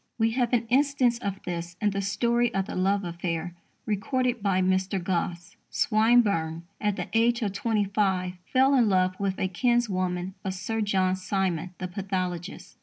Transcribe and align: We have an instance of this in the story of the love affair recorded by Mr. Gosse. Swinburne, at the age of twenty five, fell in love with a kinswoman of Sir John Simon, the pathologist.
We 0.17 0.31
have 0.31 0.51
an 0.51 0.65
instance 0.65 1.19
of 1.19 1.43
this 1.43 1.75
in 1.79 1.91
the 1.91 2.01
story 2.01 2.51
of 2.55 2.65
the 2.65 2.73
love 2.75 3.03
affair 3.03 3.53
recorded 3.85 4.41
by 4.41 4.59
Mr. 4.59 4.97
Gosse. 4.97 5.57
Swinburne, 5.69 6.63
at 6.81 6.95
the 6.95 7.07
age 7.13 7.43
of 7.43 7.53
twenty 7.53 7.85
five, 7.85 8.33
fell 8.51 8.73
in 8.73 8.89
love 8.89 9.13
with 9.19 9.37
a 9.37 9.47
kinswoman 9.47 10.33
of 10.43 10.55
Sir 10.55 10.81
John 10.81 11.15
Simon, 11.15 11.75
the 11.77 11.87
pathologist. 11.87 12.79